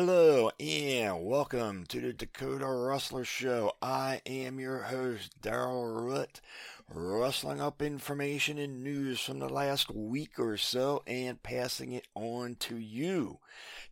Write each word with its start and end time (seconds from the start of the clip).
Hello 0.00 0.48
and 0.60 1.24
welcome 1.24 1.84
to 1.86 2.00
the 2.00 2.12
Dakota 2.12 2.66
Rustler 2.66 3.24
Show. 3.24 3.72
I 3.82 4.22
am 4.26 4.60
your 4.60 4.82
host, 4.82 5.42
Daryl 5.42 5.92
Root, 5.92 6.40
rustling 6.88 7.60
up 7.60 7.82
information 7.82 8.58
and 8.58 8.84
news 8.84 9.18
from 9.18 9.40
the 9.40 9.48
last 9.48 9.92
week 9.92 10.38
or 10.38 10.56
so 10.56 11.02
and 11.04 11.42
passing 11.42 11.90
it 11.90 12.06
on 12.14 12.54
to 12.60 12.76
you. 12.76 13.40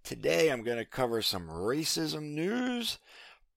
Today 0.04 0.52
I'm 0.52 0.62
going 0.62 0.78
to 0.78 0.84
cover 0.84 1.22
some 1.22 1.48
racism 1.48 2.34
news, 2.34 3.00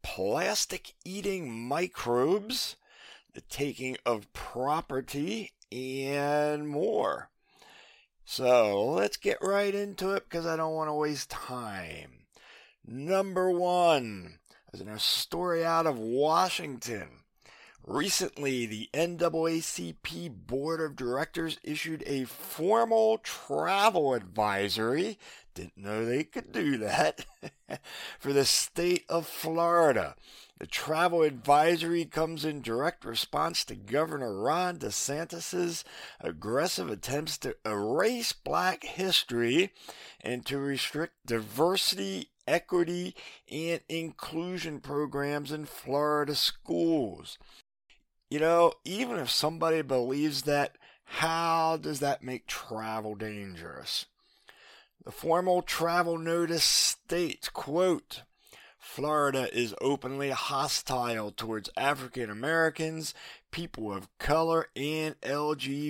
plastic 0.02 0.96
eating 1.06 1.52
microbes, 1.52 2.78
the 3.36 3.42
taking 3.42 3.96
of 4.08 4.34
property, 4.34 5.52
and 5.72 6.68
more. 6.68 7.30
So 8.26 8.90
let's 8.90 9.18
get 9.18 9.38
right 9.40 9.76
into 9.76 10.14
it 10.14 10.24
because 10.28 10.48
I 10.48 10.56
don't 10.56 10.74
want 10.74 10.90
to 10.90 10.96
waste 10.96 11.30
time. 11.30 12.20
Number 12.92 13.52
one, 13.52 14.40
as 14.74 14.82
in 14.82 14.88
a 14.88 14.98
story 14.98 15.64
out 15.64 15.86
of 15.86 16.00
Washington. 16.00 17.20
Recently, 17.86 18.66
the 18.66 18.90
NAACP 18.96 20.48
Board 20.48 20.82
of 20.82 20.96
Directors 20.96 21.60
issued 21.64 22.04
a 22.08 22.24
formal 22.24 23.20
travel 23.20 24.16
advisory. 24.16 25.20
Didn't 25.54 25.78
know 25.78 26.04
they 26.04 26.24
could 26.24 26.52
do 26.52 26.78
that. 26.78 27.28
for 28.20 28.34
the 28.34 28.46
state 28.46 29.06
of 29.08 29.28
Florida. 29.28 30.16
The 30.60 30.68
travel 30.68 31.22
advisory 31.22 32.06
comes 32.06 32.44
in 32.44 32.62
direct 32.62 33.06
response 33.06 33.64
to 33.66 33.76
Governor 33.76 34.42
Ron 34.42 34.78
DeSantis' 34.78 35.84
aggressive 36.20 36.90
attempts 36.90 37.38
to 37.40 37.56
erase 37.66 38.34
black 38.34 38.84
history 38.84 39.72
and 40.22 40.46
to 40.48 40.58
restrict 40.58 41.14
diversity 41.26 42.30
equity 42.50 43.16
and 43.50 43.80
inclusion 43.88 44.80
programs 44.80 45.52
in 45.52 45.66
Florida 45.66 46.34
schools. 46.36 47.38
You 48.30 48.40
know, 48.40 48.74
even 48.84 49.18
if 49.18 49.30
somebody 49.30 49.82
believes 49.84 50.42
that, 50.44 50.76
how 51.06 51.78
does 51.78 52.00
that 52.00 52.24
make 52.24 52.48
travel 52.48 53.16
dangerous? 53.16 54.08
The 55.06 55.12
formal 55.12 55.62
travel 55.62 56.18
notice 56.18 56.64
states, 56.64 57.50
quote, 57.50 58.24
Florida 58.78 59.56
is 59.56 59.76
openly 59.82 60.30
hostile 60.32 61.32
towards 61.32 61.70
African 61.78 62.30
Americans, 62.30 63.14
people 63.52 63.94
of 63.94 64.08
color, 64.18 64.68
and 64.76 65.20
LGBTQ 65.22 65.84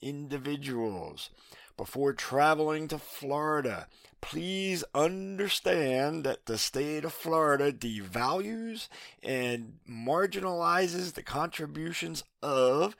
individuals. 0.00 1.30
Before 1.76 2.12
traveling 2.12 2.88
to 2.88 2.98
Florida, 2.98 3.86
please 4.20 4.84
understand 4.94 6.24
that 6.24 6.46
the 6.46 6.58
state 6.58 7.04
of 7.04 7.12
Florida 7.12 7.72
devalues 7.72 8.88
and 9.22 9.78
marginalizes 9.88 11.14
the 11.14 11.22
contributions 11.22 12.24
of 12.42 12.96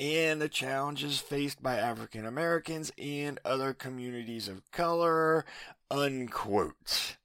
and 0.00 0.40
the 0.42 0.48
challenges 0.48 1.20
faced 1.20 1.62
by 1.62 1.76
African 1.76 2.26
Americans 2.26 2.90
and 2.98 3.38
other 3.44 3.72
communities 3.72 4.48
of 4.48 4.68
color. 4.72 5.44
Unquote. 5.90 7.16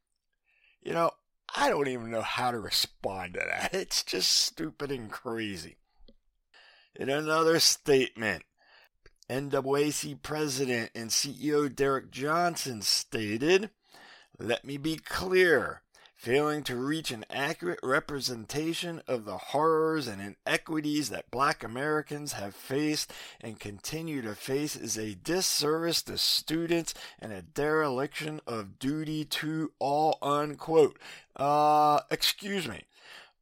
You 0.81 0.93
know, 0.93 1.11
I 1.55 1.69
don't 1.69 1.87
even 1.87 2.11
know 2.11 2.21
how 2.21 2.51
to 2.51 2.59
respond 2.59 3.33
to 3.33 3.39
that. 3.39 3.73
It's 3.73 4.03
just 4.03 4.31
stupid 4.31 4.91
and 4.91 5.09
crazy. 5.09 5.77
In 6.95 7.09
another 7.09 7.59
statement, 7.59 8.43
NAAC 9.29 10.21
President 10.21 10.91
and 10.95 11.09
CEO 11.09 11.73
Derrick 11.73 12.11
Johnson 12.11 12.81
stated, 12.81 13.69
Let 14.39 14.63
me 14.63 14.77
be 14.77 14.97
clear. 14.97 15.81
Failing 16.15 16.63
to 16.63 16.75
reach 16.75 17.11
an 17.11 17.25
accurate 17.29 17.79
representation 17.83 19.03
of 19.07 19.25
the 19.25 19.37
horrors 19.37 20.07
and 20.07 20.35
inequities 20.47 21.09
that 21.09 21.29
black 21.29 21.63
Americans 21.63 22.33
have 22.33 22.55
faced 22.55 23.13
and 23.39 23.59
continue 23.59 24.23
to 24.23 24.33
face 24.33 24.75
is 24.75 24.97
a 24.97 25.13
disservice 25.13 26.01
to 26.01 26.17
students 26.17 26.95
and 27.19 27.31
a 27.31 27.43
dereliction 27.43 28.41
of 28.47 28.79
duty 28.79 29.25
to 29.25 29.71
all, 29.77 30.17
unquote. 30.23 30.97
Uh, 31.35 31.99
excuse 32.09 32.67
me. 32.67 32.81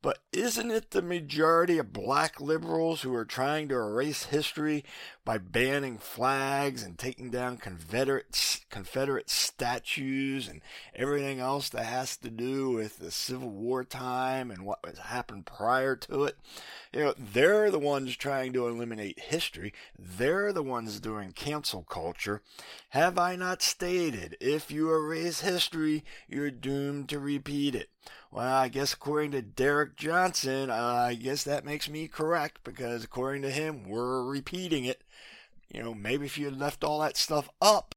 But 0.05 0.19
isn't 0.31 0.69
it 0.69 0.91
the 0.91 1.01
majority 1.01 1.79
of 1.79 1.91
black 1.91 2.39
liberals 2.39 3.01
who 3.01 3.15
are 3.15 3.25
trying 3.25 3.69
to 3.69 3.75
erase 3.75 4.25
history 4.25 4.85
by 5.25 5.39
banning 5.39 5.97
flags 5.97 6.83
and 6.83 6.95
taking 6.95 7.31
down 7.31 7.57
Confederate, 7.57 8.61
Confederate 8.69 9.31
statues 9.31 10.47
and 10.47 10.61
everything 10.93 11.39
else 11.39 11.69
that 11.69 11.85
has 11.85 12.17
to 12.17 12.29
do 12.29 12.69
with 12.69 12.99
the 12.99 13.09
Civil 13.09 13.49
War 13.49 13.83
time 13.83 14.51
and 14.51 14.63
what 14.63 14.77
has 14.85 14.99
happened 14.99 15.47
prior 15.47 15.95
to 15.95 16.25
it? 16.25 16.37
You 16.93 16.99
know, 16.99 17.15
they're 17.17 17.71
the 17.71 17.79
ones 17.79 18.15
trying 18.15 18.53
to 18.53 18.67
eliminate 18.67 19.19
history. 19.19 19.73
They're 19.97 20.53
the 20.53 20.61
ones 20.61 20.99
doing 20.99 21.31
cancel 21.31 21.81
culture. 21.81 22.43
Have 22.89 23.17
I 23.17 23.35
not 23.35 23.63
stated, 23.63 24.37
if 24.39 24.69
you 24.69 24.93
erase 24.93 25.41
history, 25.41 26.05
you're 26.29 26.51
doomed 26.51 27.09
to 27.09 27.17
repeat 27.17 27.73
it? 27.73 27.89
Well, 28.35 28.53
I 28.53 28.67
guess 28.67 28.91
according 28.91 29.31
to 29.31 29.41
Derrick 29.41 29.95
Johnson, 29.95 30.69
uh, 30.69 30.73
I 31.07 31.13
guess 31.13 31.45
that 31.45 31.63
makes 31.63 31.87
me 31.87 32.09
correct 32.09 32.65
because 32.65 33.01
according 33.01 33.43
to 33.43 33.49
him, 33.49 33.87
we're 33.87 34.25
repeating 34.25 34.83
it. 34.83 35.03
You 35.73 35.81
know, 35.81 35.93
maybe 35.93 36.25
if 36.25 36.37
you 36.37 36.51
left 36.51 36.83
all 36.83 36.99
that 36.99 37.15
stuff 37.15 37.47
up. 37.61 37.95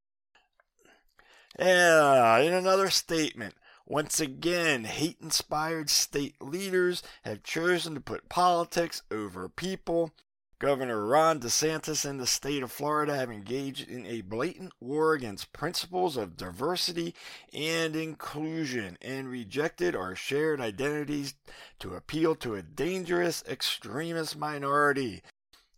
Yeah, 1.59 2.39
in 2.39 2.53
another 2.53 2.89
statement, 2.89 3.55
once 3.85 4.21
again, 4.21 4.85
hate 4.85 5.17
inspired 5.21 5.91
state 5.91 6.37
leaders 6.41 7.03
have 7.25 7.43
chosen 7.43 7.95
to 7.95 8.01
put 8.01 8.29
politics 8.29 9.03
over 9.11 9.49
people. 9.49 10.13
Governor 10.61 11.07
Ron 11.07 11.39
DeSantis 11.39 12.05
and 12.05 12.19
the 12.19 12.27
state 12.27 12.65
of 12.65 12.73
Florida 12.73 13.15
have 13.15 13.31
engaged 13.31 13.89
in 13.89 14.05
a 14.07 14.23
blatant 14.23 14.73
war 14.81 15.13
against 15.13 15.53
principles 15.53 16.17
of 16.17 16.37
diversity 16.37 17.15
and 17.53 17.95
inclusion 17.95 18.99
and 19.01 19.29
rejected 19.29 19.95
our 19.95 20.17
shared 20.17 20.61
identities 20.61 21.35
to 21.79 21.95
appeal 21.95 22.35
to 22.37 22.57
a 22.57 22.63
dangerous 22.63 23.45
extremist 23.49 24.37
minority, 24.37 25.23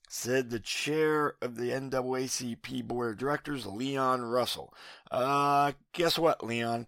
said 0.08 0.48
the 0.48 0.60
chair 0.60 1.34
of 1.42 1.56
the 1.56 1.68
NAACP 1.68 2.82
Board 2.88 3.12
of 3.12 3.18
Directors, 3.18 3.66
Leon 3.66 4.22
Russell. 4.22 4.72
Uh, 5.10 5.72
guess 5.92 6.18
what, 6.18 6.42
Leon? 6.42 6.86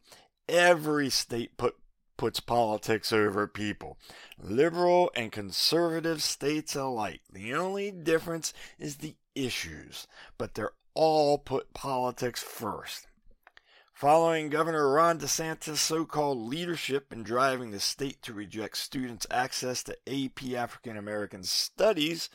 Every 0.48 1.10
state 1.10 1.58
put 1.58 1.76
puts 2.22 2.38
politics 2.38 3.12
over 3.12 3.48
people. 3.48 3.98
Liberal 4.40 5.10
and 5.16 5.32
conservative 5.32 6.22
states 6.22 6.76
alike. 6.76 7.20
The 7.32 7.52
only 7.52 7.90
difference 7.90 8.54
is 8.78 8.98
the 8.98 9.16
issues, 9.34 10.06
but 10.38 10.54
they're 10.54 10.70
all 10.94 11.36
put 11.36 11.74
politics 11.74 12.40
first. 12.40 13.08
Following 13.92 14.50
Governor 14.50 14.88
Ron 14.88 15.18
DeSantis' 15.18 15.78
so 15.78 16.04
called 16.04 16.38
leadership 16.38 17.12
in 17.12 17.24
driving 17.24 17.72
the 17.72 17.80
state 17.80 18.22
to 18.22 18.32
reject 18.32 18.76
students' 18.76 19.26
access 19.28 19.82
to 19.82 19.98
AP 20.06 20.54
African 20.54 20.96
American 20.96 21.42
studies, 21.42 22.30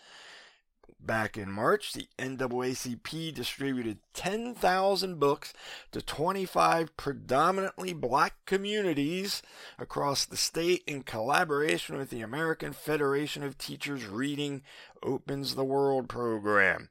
Back 1.08 1.38
in 1.38 1.50
March, 1.50 1.94
the 1.94 2.10
NAACP 2.20 3.34
distributed 3.34 4.00
10,000 4.14 5.18
books 5.18 5.54
to 5.94 6.02
25 6.02 6.98
predominantly 6.98 7.94
black 7.94 8.34
communities 8.46 9.42
across 9.80 10.26
the 10.26 10.36
state 10.36 10.84
in 10.86 11.04
collaboration 11.04 11.98
with 11.98 12.10
the 12.10 12.20
American 12.20 12.74
Federation 12.74 13.42
of 13.42 13.58
Teachers 13.58 14.06
Reading 14.06 14.64
Opens 15.02 15.56
the 15.56 15.64
World 15.64 16.10
program. 16.10 16.90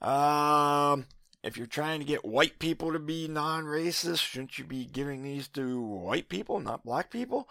Um, 0.00 1.04
if 1.42 1.58
you're 1.58 1.66
trying 1.66 2.00
to 2.00 2.06
get 2.06 2.24
white 2.24 2.58
people 2.58 2.94
to 2.94 2.98
be 2.98 3.28
non 3.28 3.64
racist, 3.64 4.20
shouldn't 4.20 4.58
you 4.58 4.64
be 4.64 4.86
giving 4.86 5.22
these 5.22 5.48
to 5.48 5.82
white 5.82 6.30
people, 6.30 6.60
not 6.60 6.86
black 6.86 7.10
people? 7.10 7.46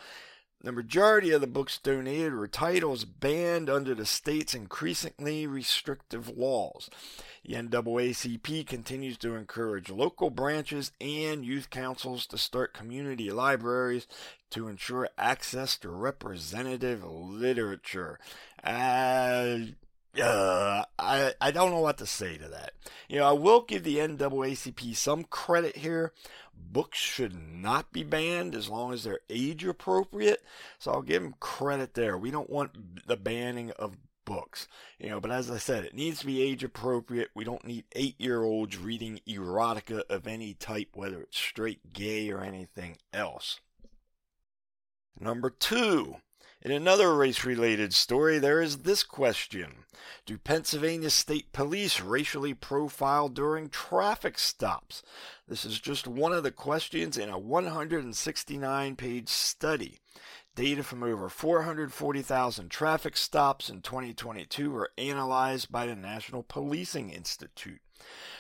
The 0.62 0.74
majority 0.74 1.32
of 1.32 1.40
the 1.40 1.48
books 1.48 1.78
donated 1.78 2.34
were 2.34 2.48
titles 2.48 3.06
banned 3.06 3.70
under 3.70 3.96
the 3.96 4.06
state's 4.06 4.54
increasingly 4.54 5.48
restrictive 5.48 6.38
laws. 6.38 6.90
The 7.46 7.54
NAACP 7.54 8.68
continues 8.68 9.18
to 9.20 9.36
encourage 9.36 9.90
local 9.90 10.30
branches 10.30 10.92
and 11.00 11.46
youth 11.46 11.70
councils 11.70 12.26
to 12.28 12.38
start 12.38 12.74
community 12.74 13.32
libraries 13.32 14.06
to 14.50 14.68
ensure 14.68 15.08
access 15.18 15.78
to 15.78 15.90
representative 15.90 17.06
literature. 17.06 18.20
Uh, 18.62 19.60
uh, 20.22 20.59
I, 21.50 21.52
don't 21.52 21.72
know 21.72 21.80
what 21.80 21.98
to 21.98 22.06
say 22.06 22.38
to 22.38 22.48
that. 22.48 22.74
You 23.08 23.20
know, 23.20 23.28
I 23.28 23.34
will 23.34 23.62
give 23.62 23.84
the 23.84 23.98
NAACP 23.98 24.96
some 24.96 25.24
credit 25.24 25.78
here. 25.78 26.14
Books 26.56 27.00
should 27.00 27.36
not 27.36 27.92
be 27.92 28.04
banned 28.04 28.56
as 28.56 28.70
long 28.70 28.94
as 28.94 29.04
they're 29.04 29.22
age 29.30 29.66
appropriate. 29.66 30.44
So 30.78 30.92
I'll 30.92 31.02
give 31.02 31.24
them 31.24 31.36
credit 31.40 31.94
there. 31.94 32.18
We 32.18 32.32
don't 32.32 32.50
want 32.50 33.08
the 33.08 33.18
banning 33.18 33.72
of 33.72 33.98
books. 34.26 34.68
You 35.00 35.10
know, 35.10 35.20
but 35.20 35.32
as 35.32 35.50
I 35.50 35.58
said, 35.58 35.84
it 35.84 35.96
needs 35.96 36.20
to 36.20 36.26
be 36.26 36.42
age 36.42 36.64
appropriate. 36.64 37.30
We 37.34 37.44
don't 37.44 37.66
need 37.66 37.86
eight 37.94 38.20
year 38.20 38.44
olds 38.44 38.78
reading 38.78 39.20
erotica 39.28 40.04
of 40.10 40.28
any 40.28 40.54
type, 40.54 40.90
whether 40.94 41.22
it's 41.22 41.38
straight, 41.38 41.94
gay, 41.94 42.30
or 42.30 42.42
anything 42.42 42.98
else. 43.12 43.60
Number 45.20 45.50
two, 45.50 46.18
in 46.62 46.72
another 46.72 47.16
race 47.16 47.46
related 47.46 47.94
story, 47.94 48.38
there 48.38 48.62
is 48.62 48.80
this 48.80 49.04
question 49.04 49.86
Do 50.26 50.38
Pennsylvania 50.38 51.10
State 51.10 51.52
Police 51.54 52.02
racially 52.02 52.54
profile 52.54 53.30
during 53.30 53.70
traffic 53.70 54.38
stops? 54.38 55.02
This 55.48 55.64
is 55.64 55.80
just 55.80 56.08
one 56.08 56.34
of 56.34 56.44
the 56.44 56.52
questions 56.52 57.18
in 57.18 57.30
a 57.30 57.40
169 57.40 58.96
page 58.96 59.30
study. 59.30 60.00
Data 60.56 60.84
from 60.84 61.04
over 61.04 61.30
440,000 61.30 62.70
traffic 62.70 63.16
stops 63.16 63.70
in 63.70 63.82
2022 63.82 64.72
were 64.72 64.92
analyzed 64.98 65.72
by 65.72 65.86
the 65.86 65.96
National 65.96 66.44
Policing 66.44 67.12
Institute. 67.12 67.80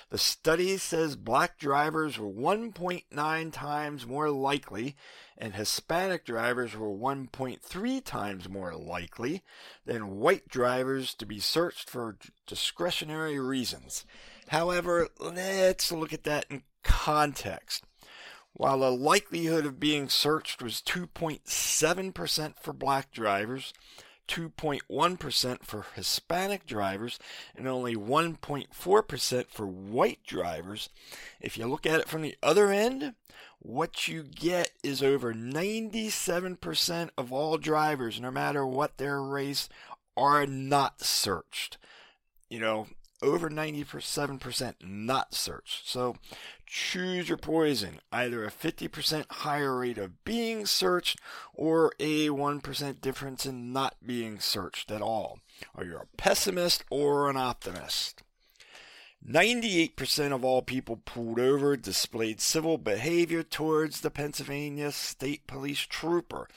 The 0.09 0.17
study 0.17 0.77
says 0.77 1.15
black 1.15 1.59
drivers 1.59 2.17
were 2.17 2.27
1.9 2.27 3.53
times 3.53 4.07
more 4.07 4.29
likely 4.31 4.95
and 5.37 5.53
Hispanic 5.53 6.25
drivers 6.25 6.75
were 6.75 6.89
1.3 6.89 8.03
times 8.03 8.49
more 8.49 8.73
likely 8.75 9.43
than 9.85 10.17
white 10.17 10.49
drivers 10.49 11.13
to 11.15 11.25
be 11.25 11.39
searched 11.39 11.89
for 11.89 12.17
discretionary 12.45 13.39
reasons. 13.39 14.05
However, 14.49 15.07
let's 15.19 15.91
look 15.91 16.11
at 16.11 16.23
that 16.23 16.45
in 16.49 16.63
context. 16.83 17.85
While 18.53 18.79
the 18.79 18.91
likelihood 18.91 19.65
of 19.65 19.79
being 19.79 20.09
searched 20.09 20.61
was 20.61 20.81
2.7% 20.81 22.53
for 22.59 22.73
black 22.73 23.11
drivers, 23.11 23.73
2.1% 24.29 25.65
for 25.65 25.85
Hispanic 25.95 26.65
drivers, 26.65 27.19
and 27.55 27.67
only 27.67 27.95
1.4% 27.95 29.45
for 29.49 29.67
white 29.67 30.19
drivers, 30.25 30.89
if 31.41 31.57
you 31.57 31.65
look 31.65 31.85
at 31.85 31.99
it 31.99 32.07
from 32.07 32.21
the 32.21 32.37
other 32.41 32.71
end, 32.71 33.15
what 33.57 34.07
you 34.07 34.23
get 34.23 34.71
is 34.83 35.03
over 35.03 35.33
97% 35.33 37.09
of 37.17 37.33
all 37.33 37.57
drivers, 37.57 38.21
no 38.21 38.31
matter 38.31 38.65
what 38.65 38.97
their 38.97 39.21
race, 39.21 39.67
are 40.15 40.45
not 40.45 41.01
searched. 41.01 41.77
You 42.49 42.59
know, 42.59 42.87
over 43.21 43.49
97% 43.49 44.75
not 44.81 45.33
searched. 45.33 45.89
So 45.89 46.15
choose 46.65 47.29
your 47.29 47.37
poison 47.37 47.99
either 48.11 48.45
a 48.45 48.51
50% 48.51 49.25
higher 49.29 49.77
rate 49.77 49.97
of 49.97 50.23
being 50.23 50.65
searched 50.65 51.19
or 51.53 51.91
a 51.99 52.29
1% 52.29 53.01
difference 53.01 53.45
in 53.45 53.73
not 53.73 53.95
being 54.05 54.39
searched 54.39 54.91
at 54.91 55.01
all. 55.01 55.39
Are 55.75 55.83
you 55.83 55.97
a 55.97 56.17
pessimist 56.17 56.83
or 56.89 57.29
an 57.29 57.37
optimist? 57.37 58.23
98% 59.27 60.31
of 60.31 60.45
all 60.45 60.61
people 60.61 60.95
pulled 61.03 61.39
over 61.39 61.75
displayed 61.75 62.39
civil 62.39 62.77
behavior 62.77 63.43
towards 63.43 63.99
the 63.99 64.09
Pennsylvania 64.09 64.91
State 64.91 65.45
Police 65.45 65.81
trooper, 65.81 66.47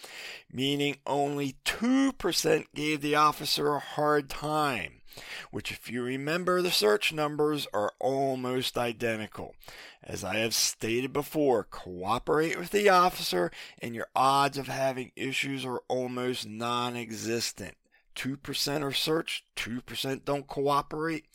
meaning 0.51 0.99
only 1.07 1.57
2% 1.65 2.67
gave 2.75 3.01
the 3.01 3.17
officer 3.17 3.75
a 3.75 3.81
hard 3.81 4.31
time, 4.31 5.02
which, 5.51 5.71
if 5.71 5.91
you 5.91 6.03
remember, 6.03 6.63
the 6.63 6.71
search 6.71 7.13
numbers 7.13 7.67
are 7.73 7.93
almost 7.99 8.79
identical. 8.79 9.55
As 10.03 10.25
I 10.25 10.37
have 10.37 10.55
stated 10.55 11.13
before, 11.13 11.65
cooperate 11.65 12.59
with 12.59 12.71
the 12.71 12.89
officer, 12.89 13.51
and 13.81 13.95
your 13.95 14.09
odds 14.17 14.59
of 14.59 14.69
having 14.69 15.13
issues 15.17 15.65
are 15.65 15.83
almost 15.89 16.49
non 16.49 16.97
existent. 16.97 17.77
2% 18.17 18.83
are 18.83 18.93
searched, 18.93 19.45
2% 19.57 20.25
don't 20.25 20.47
cooperate. 20.47 21.27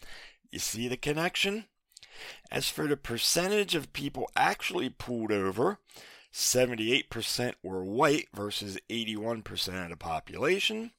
You 0.52 0.60
see 0.60 0.88
the 0.88 0.98
connection? 0.98 1.66
As 2.52 2.70
for 2.70 2.88
the 2.88 2.98
percentage 2.98 3.76
of 3.76 3.94
people 3.94 4.30
actually 4.36 4.90
pulled 4.90 5.32
over, 5.32 5.80
78% 6.34 7.54
were 7.64 7.84
white 7.84 8.28
versus 8.34 8.78
81% 8.90 9.84
of 9.84 9.90
the 9.90 9.98
population. 9.98 10.92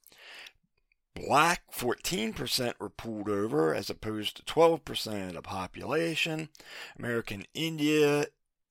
Black, 1.15 1.63
14% 1.73 2.73
were 2.79 2.89
pulled 2.89 3.29
over 3.29 3.73
as 3.75 3.89
opposed 3.89 4.37
to 4.37 4.43
12% 4.43 5.27
of 5.27 5.33
the 5.33 5.41
population. 5.41 6.49
American 6.97 7.45
India, 7.53 8.27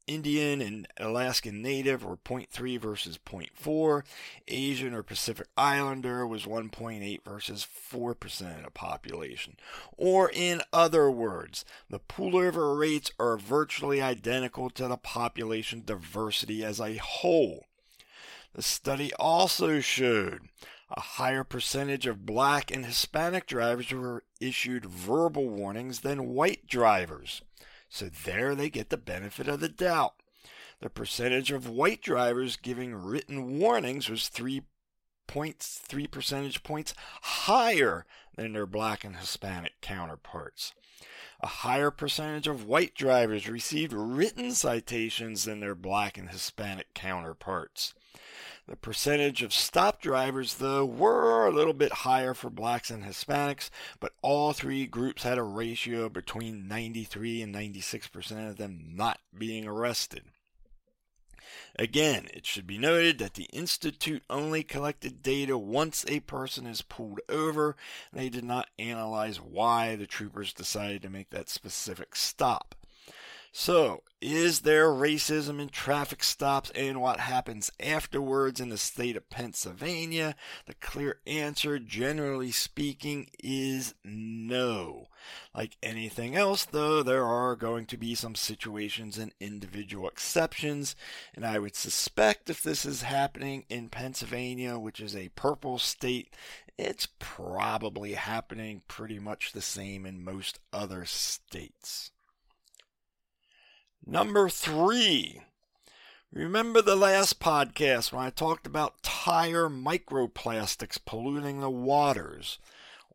Indian 0.08 0.62
and 0.62 0.88
Alaskan 0.96 1.60
Native 1.62 2.02
were 2.02 2.16
0.3 2.16 2.80
versus 2.80 3.18
0.4. 3.18 4.02
Asian 4.48 4.94
or 4.94 5.02
Pacific 5.02 5.46
Islander 5.56 6.26
was 6.26 6.46
1.8 6.46 7.22
versus 7.22 7.66
4% 7.66 8.56
of 8.58 8.64
the 8.64 8.70
population. 8.70 9.56
Or 9.96 10.30
in 10.32 10.62
other 10.72 11.10
words, 11.10 11.64
the 11.90 12.00
pullover 12.00 12.78
rates 12.78 13.12
are 13.20 13.36
virtually 13.36 14.00
identical 14.00 14.70
to 14.70 14.88
the 14.88 14.96
population 14.96 15.82
diversity 15.84 16.64
as 16.64 16.80
a 16.80 16.96
whole. 16.96 17.66
The 18.54 18.62
study 18.62 19.12
also 19.14 19.80
showed 19.80 20.48
a 20.90 21.00
higher 21.00 21.44
percentage 21.44 22.06
of 22.06 22.24
black 22.26 22.70
and 22.70 22.86
Hispanic 22.86 23.46
drivers 23.46 23.92
were 23.92 24.24
issued 24.40 24.86
verbal 24.86 25.48
warnings 25.48 26.00
than 26.00 26.34
white 26.34 26.66
drivers. 26.66 27.42
So 27.88 28.08
there 28.24 28.54
they 28.54 28.70
get 28.70 28.90
the 28.90 28.96
benefit 28.96 29.48
of 29.48 29.60
the 29.60 29.68
doubt. 29.68 30.14
The 30.80 30.90
percentage 30.90 31.50
of 31.50 31.68
white 31.68 32.02
drivers 32.02 32.56
giving 32.56 32.94
written 32.94 33.58
warnings 33.58 34.08
was 34.08 34.28
3 34.28 34.62
points, 35.26 35.80
3 35.84 36.06
percentage 36.06 36.62
points 36.62 36.94
higher 37.22 38.06
than 38.36 38.52
their 38.52 38.66
black 38.66 39.04
and 39.04 39.16
Hispanic 39.16 39.80
counterparts. 39.80 40.72
A 41.40 41.46
higher 41.46 41.90
percentage 41.90 42.46
of 42.46 42.66
white 42.66 42.94
drivers 42.94 43.48
received 43.48 43.92
written 43.92 44.52
citations 44.52 45.44
than 45.44 45.60
their 45.60 45.74
black 45.74 46.16
and 46.16 46.30
Hispanic 46.30 46.94
counterparts. 46.94 47.94
The 48.68 48.76
percentage 48.76 49.42
of 49.42 49.54
stop 49.54 50.02
drivers, 50.02 50.56
though, 50.56 50.84
were 50.84 51.46
a 51.46 51.50
little 51.50 51.72
bit 51.72 51.90
higher 51.90 52.34
for 52.34 52.50
blacks 52.50 52.90
and 52.90 53.02
Hispanics, 53.02 53.70
but 53.98 54.12
all 54.20 54.52
three 54.52 54.86
groups 54.86 55.22
had 55.22 55.38
a 55.38 55.42
ratio 55.42 56.10
between 56.10 56.68
93 56.68 57.40
and 57.40 57.54
96% 57.54 58.50
of 58.50 58.58
them 58.58 58.90
not 58.94 59.20
being 59.36 59.66
arrested. 59.66 60.24
Again, 61.78 62.28
it 62.34 62.44
should 62.44 62.66
be 62.66 62.76
noted 62.76 63.18
that 63.18 63.34
the 63.34 63.48
Institute 63.54 64.22
only 64.28 64.62
collected 64.62 65.22
data 65.22 65.56
once 65.56 66.04
a 66.06 66.20
person 66.20 66.66
is 66.66 66.82
pulled 66.82 67.20
over. 67.26 67.74
They 68.12 68.28
did 68.28 68.44
not 68.44 68.68
analyze 68.78 69.40
why 69.40 69.96
the 69.96 70.06
troopers 70.06 70.52
decided 70.52 71.00
to 71.02 71.10
make 71.10 71.30
that 71.30 71.48
specific 71.48 72.14
stop. 72.14 72.74
So, 73.52 74.02
is 74.20 74.60
there 74.60 74.88
racism 74.88 75.60
in 75.60 75.68
traffic 75.68 76.22
stops 76.22 76.70
and 76.74 77.00
what 77.00 77.20
happens 77.20 77.70
afterwards 77.80 78.60
in 78.60 78.68
the 78.68 78.76
state 78.76 79.16
of 79.16 79.30
Pennsylvania? 79.30 80.36
The 80.66 80.74
clear 80.74 81.20
answer, 81.26 81.78
generally 81.78 82.50
speaking, 82.50 83.30
is 83.42 83.94
no. 84.04 85.08
Like 85.54 85.76
anything 85.82 86.36
else, 86.36 86.64
though, 86.64 87.02
there 87.02 87.24
are 87.24 87.56
going 87.56 87.86
to 87.86 87.96
be 87.96 88.14
some 88.14 88.34
situations 88.34 89.18
and 89.18 89.32
individual 89.40 90.08
exceptions, 90.08 90.94
and 91.34 91.46
I 91.46 91.58
would 91.58 91.74
suspect 91.74 92.50
if 92.50 92.62
this 92.62 92.84
is 92.84 93.02
happening 93.02 93.64
in 93.68 93.88
Pennsylvania, 93.88 94.78
which 94.78 95.00
is 95.00 95.16
a 95.16 95.30
purple 95.30 95.78
state, 95.78 96.34
it's 96.76 97.08
probably 97.18 98.12
happening 98.12 98.82
pretty 98.88 99.18
much 99.18 99.52
the 99.52 99.62
same 99.62 100.04
in 100.04 100.22
most 100.22 100.60
other 100.72 101.04
states. 101.04 102.10
Number 104.10 104.48
three. 104.48 105.42
Remember 106.32 106.80
the 106.80 106.96
last 106.96 107.40
podcast 107.40 108.10
when 108.10 108.24
I 108.24 108.30
talked 108.30 108.66
about 108.66 109.02
tire 109.02 109.68
microplastics 109.68 110.98
polluting 111.04 111.60
the 111.60 111.68
waters? 111.68 112.58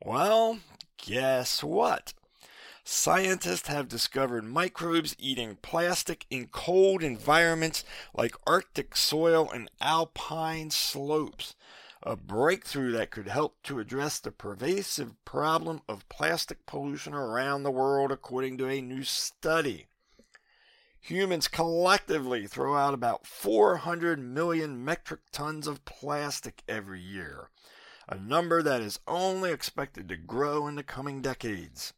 Well, 0.05 0.59
guess 1.03 1.63
what? 1.63 2.13
Scientists 2.83 3.69
have 3.69 3.87
discovered 3.87 4.43
microbes 4.43 5.15
eating 5.17 5.57
plastic 5.63 6.27
in 6.29 6.49
cold 6.49 7.01
environments 7.01 7.83
like 8.13 8.35
Arctic 8.45 8.95
soil 8.95 9.49
and 9.49 9.71
alpine 9.81 10.69
slopes. 10.69 11.55
A 12.03 12.15
breakthrough 12.15 12.91
that 12.91 13.09
could 13.09 13.29
help 13.29 13.55
to 13.63 13.79
address 13.79 14.19
the 14.19 14.31
pervasive 14.31 15.15
problem 15.25 15.81
of 15.89 16.07
plastic 16.07 16.67
pollution 16.67 17.15
around 17.15 17.63
the 17.63 17.71
world, 17.71 18.11
according 18.11 18.59
to 18.59 18.67
a 18.67 18.79
new 18.79 19.03
study. 19.03 19.87
Humans 21.07 21.49
collectively 21.49 22.47
throw 22.47 22.77
out 22.77 22.93
about 22.93 23.27
400 23.27 24.19
million 24.19 24.85
metric 24.85 25.19
tons 25.33 25.67
of 25.67 25.83
plastic 25.83 26.63
every 26.65 27.01
year, 27.01 27.49
a 28.07 28.15
number 28.15 28.63
that 28.63 28.79
is 28.79 29.01
only 29.05 29.51
expected 29.51 30.07
to 30.07 30.15
grow 30.15 30.65
in 30.65 30.75
the 30.75 30.81
coming 30.83 31.21
decades. 31.21 31.91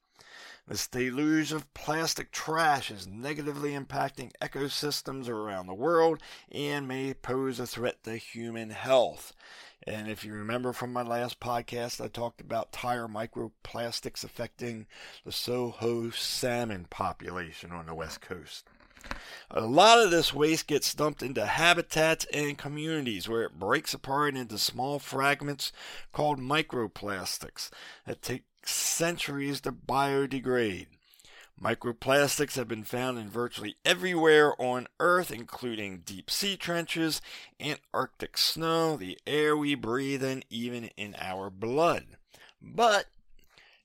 This 0.68 0.88
deluge 0.88 1.52
of 1.52 1.72
plastic 1.76 2.32
trash 2.32 2.90
is 2.90 3.06
negatively 3.06 3.74
impacting 3.74 4.32
ecosystems 4.42 5.30
around 5.30 5.68
the 5.68 5.76
world 5.76 6.20
and 6.52 6.88
may 6.88 7.14
pose 7.14 7.60
a 7.60 7.68
threat 7.68 8.04
to 8.06 8.18
human 8.18 8.72
health. 8.72 9.34
And 9.84 10.10
if 10.10 10.26
you 10.26 10.34
remember 10.34 10.74
from 10.74 10.92
my 10.92 11.04
last 11.04 11.40
podcast, 11.40 12.04
I 12.04 12.08
talked 12.08 12.42
about 12.42 12.72
tire 12.72 13.08
microplastics 13.08 14.24
affecting 14.24 14.88
the 15.24 15.32
coho 15.32 16.10
salmon 16.10 16.88
population 16.90 17.72
on 17.72 17.86
the 17.86 17.94
West 17.94 18.22
Coast. 18.22 18.68
A 19.52 19.62
lot 19.62 20.00
of 20.00 20.12
this 20.12 20.34
waste 20.34 20.68
gets 20.68 20.94
dumped 20.94 21.22
into 21.22 21.46
habitats 21.46 22.26
and 22.34 22.58
communities 22.58 23.30
where 23.30 23.44
it 23.44 23.60
breaks 23.60 23.94
apart 23.94 24.36
into 24.36 24.58
small 24.58 25.00
fragments 25.00 25.72
called 26.12 26.40
microplastics 26.40 27.70
that 28.06 28.22
take 28.22 28.44
centuries 28.64 29.62
to 29.62 29.72
biodegrade. 29.72 30.88
Microplastics 31.62 32.56
have 32.56 32.68
been 32.68 32.84
found 32.84 33.18
in 33.18 33.30
virtually 33.30 33.76
everywhere 33.86 34.60
on 34.62 34.88
Earth, 35.00 35.32
including 35.32 36.00
deep 36.06 36.30
sea 36.30 36.58
trenches, 36.58 37.22
Antarctic 37.62 38.38
snow, 38.38 38.98
the 38.98 39.18
air 39.26 39.56
we 39.56 39.74
breathe, 39.74 40.24
and 40.24 40.44
even 40.50 40.86
in 40.98 41.16
our 41.18 41.50
blood. 41.50 42.18
But 42.62 43.06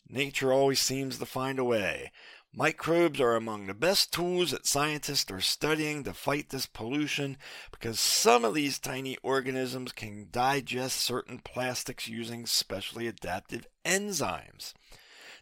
nature 0.09 0.53
always 0.53 0.81
seems 0.81 1.19
to 1.19 1.27
find 1.27 1.61
a 1.61 1.65
way. 1.65 2.11
Microbes 2.53 3.21
are 3.21 3.37
among 3.37 3.67
the 3.67 3.75
best 3.75 4.13
tools 4.13 4.51
that 4.51 4.67
scientists 4.67 5.31
are 5.31 5.41
studying 5.41 6.03
to 6.03 6.13
fight 6.13 6.49
this 6.49 6.67
pollution 6.67 7.37
because 7.71 8.01
some 8.01 8.45
of 8.45 8.55
these 8.55 8.81
tiny 8.81 9.17
organisms 9.23 9.93
can 9.93 10.27
digest 10.33 10.97
certain 10.97 11.39
plastics 11.39 12.09
using 12.09 12.47
specially 12.47 13.07
adapted 13.07 13.69
enzymes. 13.85 14.75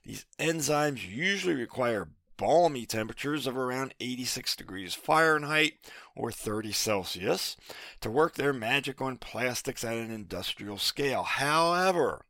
These 0.05 0.27
enzymes 0.39 1.09
usually 1.09 1.55
require 1.55 2.11
balmy 2.37 2.85
temperatures 2.85 3.47
of 3.47 3.57
around 3.57 3.95
86 4.01 4.55
degrees 4.55 4.93
Fahrenheit 4.93 5.79
or 6.15 6.31
30 6.31 6.73
Celsius 6.73 7.57
to 8.03 8.11
work 8.11 8.35
their 8.35 8.53
magic 8.53 9.01
on 9.01 9.17
plastics 9.17 9.83
at 9.83 9.97
an 9.97 10.11
industrial 10.11 10.77
scale. 10.77 11.23
However, 11.23 12.27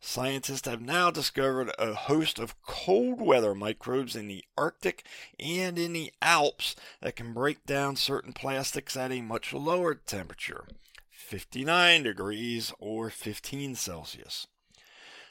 scientists 0.00 0.68
have 0.68 0.80
now 0.80 1.10
discovered 1.10 1.72
a 1.78 1.94
host 1.94 2.38
of 2.38 2.60
cold 2.62 3.20
weather 3.20 3.54
microbes 3.54 4.16
in 4.16 4.28
the 4.28 4.44
Arctic 4.56 5.04
and 5.38 5.78
in 5.78 5.92
the 5.92 6.12
Alps 6.22 6.76
that 7.00 7.16
can 7.16 7.32
break 7.32 7.64
down 7.66 7.96
certain 7.96 8.32
plastics 8.32 8.96
at 8.96 9.12
a 9.12 9.20
much 9.20 9.52
lower 9.52 9.94
temperature, 9.94 10.64
59 11.10 12.02
degrees 12.02 12.72
or 12.78 13.10
15 13.10 13.74
Celsius. 13.74 14.46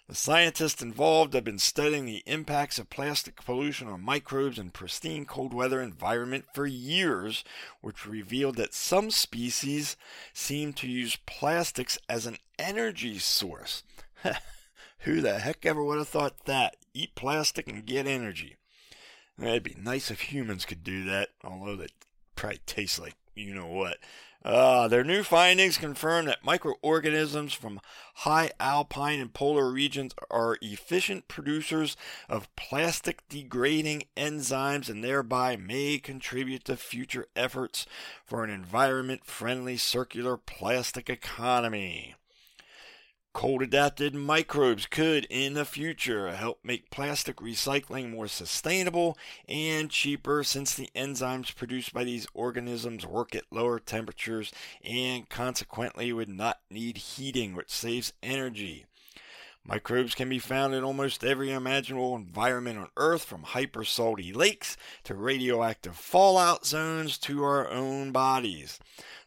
The 0.08 0.14
scientists 0.14 0.84
involved 0.84 1.34
have 1.34 1.44
been 1.44 1.58
studying 1.58 2.06
the 2.06 2.22
impacts 2.28 2.78
of 2.78 2.92
plastic 2.92 3.44
pollution 3.44 3.88
on 3.88 4.02
microbes 4.02 4.60
in 4.60 4.70
pristine 4.70 5.26
cold 5.26 5.52
weather 5.52 5.82
environment 5.82 6.46
for 6.54 6.68
years, 6.68 7.44
which 7.82 8.06
revealed 8.06 8.56
that 8.58 8.76
some 8.76 9.10
species 9.10 9.98
seem 10.32 10.74
to 10.74 10.88
use 10.88 11.18
plastics 11.26 11.98
as 12.08 12.28
an 12.28 12.38
energy 12.60 13.18
source. 13.18 13.82
Who 15.06 15.22
the 15.22 15.38
heck 15.38 15.68
ever 15.68 15.84
would 15.84 16.00
have 16.00 16.08
thought 16.08 16.46
that? 16.46 16.78
Eat 16.96 17.14
plastic 17.14 17.68
and 17.68 17.86
get 17.86 18.08
energy. 18.08 18.56
It'd 19.40 19.62
be 19.62 19.76
nice 19.80 20.10
if 20.10 20.34
humans 20.34 20.66
could 20.66 20.84
do 20.84 21.04
that, 21.06 21.30
although 21.44 21.76
that 21.76 21.92
probably 22.36 22.62
tastes 22.66 22.98
like 22.98 23.14
you 23.36 23.54
know 23.54 23.68
what. 23.68 23.98
Uh, 24.44 24.88
their 24.88 25.04
new 25.04 25.22
findings 25.22 25.78
confirm 25.78 26.26
that 26.26 26.44
microorganisms 26.44 27.54
from 27.54 27.82
high 28.16 28.50
alpine 28.60 29.20
and 29.20 29.32
polar 29.32 29.72
regions 29.72 30.16
are 30.32 30.58
efficient 30.64 31.28
producers 31.28 31.96
of 32.28 32.56
plastic 32.56 33.22
degrading 33.30 34.06
enzymes 34.18 34.90
and 34.90 35.04
thereby 35.04 35.56
may 35.56 36.00
contribute 36.00 36.64
to 36.64 36.76
future 36.76 37.28
efforts 37.36 37.86
for 38.26 38.44
an 38.44 38.50
environment 38.50 39.24
friendly 39.24 39.78
circular 39.78 40.36
plastic 40.36 41.12
economy. 41.12 42.16
Cold 43.36 43.62
adapted 43.62 44.16
microbes 44.16 44.86
could, 44.86 45.26
in 45.26 45.56
the 45.56 45.66
future, 45.66 46.32
help 46.32 46.60
make 46.64 46.90
plastic 46.90 47.36
recycling 47.36 48.10
more 48.10 48.30
sustainable 48.30 49.18
and 49.50 49.92
cheaper 49.92 50.42
since 50.42 50.74
the 50.74 50.90
enzymes 50.96 51.54
produced 51.54 51.94
by 51.94 52.06
these 52.06 52.28
organisms 52.34 53.06
work 53.06 53.36
at 53.36 53.44
lower 53.52 53.78
temperatures 53.78 54.54
and 54.86 55.28
consequently 55.28 56.14
would 56.14 56.30
not 56.30 56.62
need 56.72 56.96
heating, 56.96 57.54
which 57.56 57.70
saves 57.70 58.14
energy. 58.24 58.86
Microbes 59.66 60.16
can 60.16 60.30
be 60.30 60.40
found 60.40 60.74
in 60.74 60.86
almost 60.86 61.22
every 61.22 61.52
imaginable 61.52 62.16
environment 62.16 62.80
on 62.80 62.88
Earth, 62.96 63.26
from 63.26 63.44
hypersalty 63.44 64.34
lakes 64.34 64.78
to 65.04 65.14
radioactive 65.14 65.98
fallout 65.98 66.66
zones 66.66 67.18
to 67.18 67.44
our 67.44 67.70
own 67.70 68.14
bodies. 68.14 68.80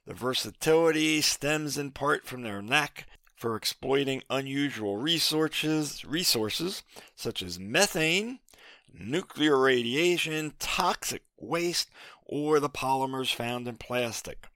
The 0.07 0.15
versatility 0.15 1.21
stems 1.21 1.77
in 1.77 1.91
part 1.91 2.25
from 2.25 2.41
their 2.41 2.63
knack 2.63 3.07
for 3.39 3.55
exploiting 3.55 4.23
unusual 4.29 4.97
resources, 4.97 6.05
resources 6.05 6.83
such 7.15 7.41
as 7.41 7.59
methane, 7.59 8.41
nuclear 8.93 9.57
radiation, 9.57 10.55
toxic 10.59 11.23
waste, 11.39 11.89
or 12.27 12.59
the 12.59 12.69
polymers 12.69 13.33
found 13.33 13.69
in 13.69 13.77
plastic. 13.77 14.49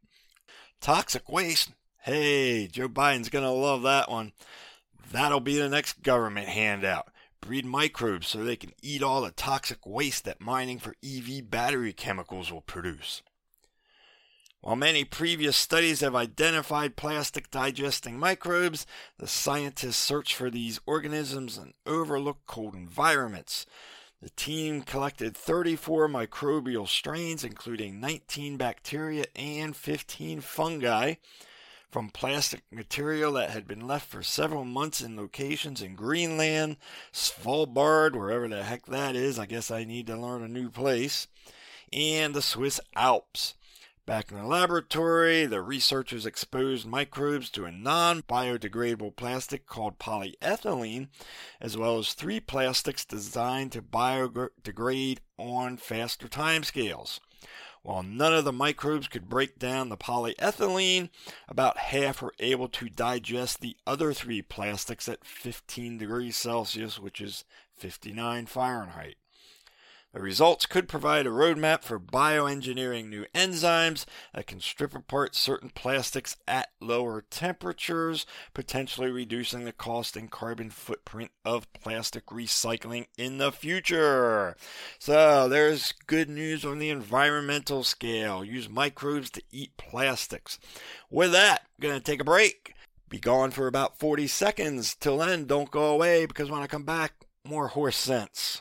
Toxic 0.81 1.29
waste? 1.29 1.71
Hey, 2.03 2.67
Joe 2.67 2.89
Biden's 2.89 3.29
going 3.29 3.45
to 3.45 3.51
love 3.51 3.83
that 3.83 4.11
one. 4.11 4.33
That'll 5.13 5.39
be 5.39 5.57
the 5.57 5.69
next 5.69 6.03
government 6.03 6.49
handout. 6.49 7.13
Breed 7.41 7.65
microbes 7.65 8.27
so 8.27 8.43
they 8.43 8.57
can 8.57 8.73
eat 8.83 9.03
all 9.03 9.23
the 9.23 9.31
toxic 9.31 9.87
waste 9.87 10.25
that 10.25 10.41
mining 10.41 10.81
for 10.81 10.97
EV 11.05 11.49
battery 11.49 11.93
chemicals 11.93 12.51
will 12.51 12.63
produce. 12.63 13.23
While 14.63 14.77
many 14.77 15.05
previous 15.05 15.57
studies 15.57 16.03
have 16.03 16.15
identified 16.15 16.95
plastic 16.95 17.51
digesting 17.51 18.17
microbes, 18.17 18.87
the 19.19 19.27
scientists 19.27 19.97
search 19.97 20.37
for 20.37 20.51
these 20.51 20.79
organisms 20.87 21.59
in 21.59 21.75
overlooked 21.85 22.47
cold 22.47 22.77
environments. 22.77 23.67
The 24.23 24.31
team 24.31 24.83
collected 24.83 25.37
34 25.37 26.07
microbial 26.09 26.87
strains, 26.87 27.43
including 27.43 27.99
19 27.99 28.57
bacteria 28.57 29.25
and 29.35 29.75
15 29.75 30.41
fungi, 30.41 31.15
from 31.91 32.11
plastic 32.11 32.63
material 32.71 33.33
that 33.33 33.51
had 33.51 33.67
been 33.67 33.85
left 33.85 34.09
for 34.09 34.23
several 34.23 34.65
months 34.65 35.01
in 35.01 35.17
locations 35.17 35.83
in 35.83 35.97
Greenland, 35.97 36.77
Svalbard, 37.13 38.15
wherever 38.15 38.47
the 38.47 38.63
heck 38.63 38.87
that 38.87 39.17
is. 39.17 39.41
I 39.41 39.47
guess 39.47 39.73
I 39.73 39.83
need 39.83 40.07
to 40.07 40.17
learn 40.17 40.45
a 40.45 40.49
new 40.49 40.71
place, 40.71 41.27
and 41.93 42.33
the 42.33 42.43
Swiss 42.43 42.79
Alps. 42.95 43.55
Back 44.05 44.33
in 44.33 44.37
the 44.37 44.45
laboratory, 44.45 45.47
the 45.47 45.63
researchers 45.63 46.27
exposed 46.27 46.85
microbes 46.85 47.49
to 47.51 47.67
a 47.67 47.71
non 47.71 48.23
biodegradable 48.23 49.15
plastic 49.15 49.65
called 49.65 50.01
polyethylene, 50.01 51.07
as 51.61 51.77
well 51.77 51.99
as 51.99 52.13
three 52.13 52.41
plastics 52.41 53.05
designed 53.05 53.71
to 53.73 53.81
biodegrade 53.81 55.19
on 55.39 55.77
faster 55.77 56.27
timescales. 56.27 57.21
While 57.83 58.03
none 58.03 58.35
of 58.35 58.45
the 58.45 58.53
microbes 58.53 59.07
could 59.07 59.29
break 59.29 59.61
down 59.61 59.89
the 59.89 59.97
polyethylene, 59.97 61.11
about 61.49 61.79
half 61.79 62.23
were 62.23 62.35
able 62.41 62.69
to 62.71 62.89
digest 62.89 63.61
the 63.61 63.77
other 63.87 64.13
three 64.13 64.43
plastics 64.43 65.09
at 65.09 65.25
15 65.25 65.99
degrees 65.99 66.37
Celsius, 66.37 66.99
which 66.99 67.21
is 67.21 67.45
59 67.77 68.47
Fahrenheit. 68.47 69.17
The 70.13 70.21
results 70.21 70.67
could 70.67 70.89
provide 70.89 71.27
a 71.27 71.31
roadmap 71.31 71.85
for 71.85 71.99
bioengineering 71.99 73.09
new 73.09 73.25
enzymes 73.35 74.05
that 74.35 74.47
can 74.47 74.61
strip 74.61 74.95
apart 74.95 75.35
certain 75.35 75.71
plastics 75.71 76.37
at 76.47 76.69
lower 76.81 77.25
temperatures, 77.31 78.27
potentially 78.53 79.11
reducing 79.11 79.65
the 79.65 79.73
cost 79.73 80.15
and 80.15 80.31
carbon 80.31 80.69
footprint 80.69 81.31
of 81.47 81.73
plastic 81.73 82.27
recycling 82.27 83.07
in 83.17 83.39
the 83.39 83.51
future. 83.51 84.55
So, 84.99 85.49
there's 85.49 85.95
good 86.07 86.29
news 86.29 86.63
on 86.63 86.79
the 86.79 86.91
environmental 86.91 87.83
scale. 87.83 88.45
Use 88.45 88.69
microbes 88.69 89.31
to 89.31 89.43
eat 89.51 89.79
plastics. 89.79 90.59
With 91.11 91.33
that, 91.33 91.63
I'm 91.79 91.83
going 91.89 91.99
to 91.99 92.05
take 92.05 92.21
a 92.21 92.25
break. 92.25 92.75
Be 93.09 93.19
gone 93.19 93.51
for 93.51 93.67
about 93.67 93.99
40 93.99 94.27
seconds. 94.27 94.95
Till 94.95 95.19
then, 95.19 95.47
don't 95.47 95.71
go 95.71 95.87
away 95.87 96.27
because 96.27 96.51
when 96.51 96.61
I 96.61 96.67
come 96.67 96.85
back, 96.85 97.15
more 97.47 97.69
horse 97.69 97.97
sense. 97.97 98.61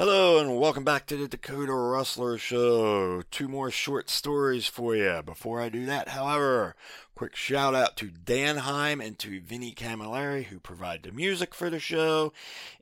Hello 0.00 0.38
and 0.38 0.58
welcome 0.58 0.82
back 0.82 1.04
to 1.08 1.16
the 1.18 1.28
Dakota 1.28 1.74
Rustler 1.74 2.38
Show. 2.38 3.20
Two 3.30 3.48
more 3.48 3.70
short 3.70 4.08
stories 4.08 4.66
for 4.66 4.96
you. 4.96 5.20
Before 5.22 5.60
I 5.60 5.68
do 5.68 5.84
that, 5.84 6.08
however, 6.08 6.74
quick 7.14 7.36
shout 7.36 7.74
out 7.74 7.98
to 7.98 8.06
Dan 8.08 8.56
Heim 8.56 9.02
and 9.02 9.18
to 9.18 9.42
Vinnie 9.42 9.74
Camilleri 9.74 10.44
who 10.44 10.58
provide 10.58 11.02
the 11.02 11.12
music 11.12 11.54
for 11.54 11.68
the 11.68 11.78
show, 11.78 12.32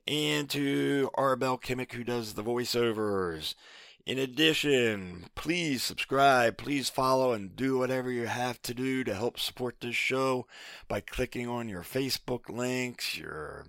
and 0.07 0.49
to 0.51 1.09
Arbel 1.17 1.61
Kimmick 1.61 1.91
who 1.91 2.05
does 2.05 2.35
the 2.35 2.43
voiceovers. 2.43 3.53
In 4.05 4.17
addition, 4.17 5.25
please 5.35 5.83
subscribe, 5.83 6.55
please 6.55 6.89
follow, 6.89 7.33
and 7.33 7.53
do 7.53 7.77
whatever 7.77 8.09
you 8.09 8.27
have 8.27 8.61
to 8.61 8.73
do 8.73 9.03
to 9.03 9.13
help 9.13 9.37
support 9.41 9.81
this 9.81 9.93
show 9.93 10.47
by 10.87 11.01
clicking 11.01 11.49
on 11.49 11.67
your 11.67 11.83
Facebook 11.83 12.47
links, 12.47 13.17
your 13.17 13.65